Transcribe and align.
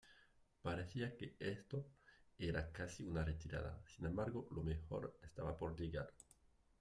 Parecía 0.63 1.15
que 1.15 1.35
esto 1.39 1.85
era 2.35 2.71
casi 2.71 3.03
una 3.05 3.23
retirada, 3.23 3.79
sin 3.85 4.07
embargo 4.07 4.47
lo 4.49 4.63
mejor 4.63 5.19
estaba 5.21 5.55
por 5.55 5.79
llegar. 5.79 6.11